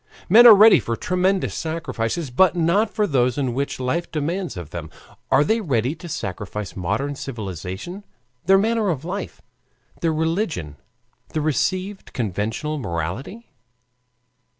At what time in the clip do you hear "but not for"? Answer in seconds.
2.31-3.05